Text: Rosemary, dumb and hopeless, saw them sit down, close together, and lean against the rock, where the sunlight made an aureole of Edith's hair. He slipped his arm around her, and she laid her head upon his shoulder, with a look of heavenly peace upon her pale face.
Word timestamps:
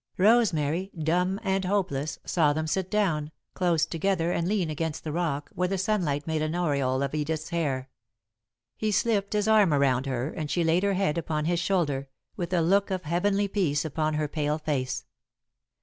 Rosemary, 0.17 0.89
dumb 0.97 1.39
and 1.43 1.63
hopeless, 1.63 2.17
saw 2.25 2.53
them 2.53 2.65
sit 2.65 2.89
down, 2.89 3.29
close 3.53 3.85
together, 3.85 4.31
and 4.31 4.47
lean 4.47 4.67
against 4.71 5.03
the 5.03 5.11
rock, 5.11 5.51
where 5.53 5.67
the 5.67 5.77
sunlight 5.77 6.25
made 6.25 6.41
an 6.41 6.55
aureole 6.55 7.03
of 7.03 7.13
Edith's 7.13 7.49
hair. 7.49 7.87
He 8.75 8.91
slipped 8.91 9.33
his 9.33 9.47
arm 9.47 9.71
around 9.71 10.07
her, 10.07 10.31
and 10.31 10.49
she 10.49 10.63
laid 10.63 10.81
her 10.81 10.93
head 10.95 11.19
upon 11.19 11.45
his 11.45 11.59
shoulder, 11.59 12.07
with 12.35 12.51
a 12.51 12.61
look 12.63 12.89
of 12.89 13.03
heavenly 13.03 13.47
peace 13.47 13.85
upon 13.85 14.15
her 14.15 14.27
pale 14.27 14.57
face. 14.57 15.05